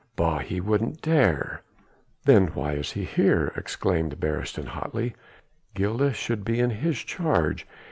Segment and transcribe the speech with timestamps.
[0.15, 0.39] "Bah!
[0.39, 1.61] He wouldn't dare...!"
[2.23, 5.13] "Then why is he here?" exclaimed Beresteyn hotly.
[5.75, 7.67] "Gilda should be in his charge!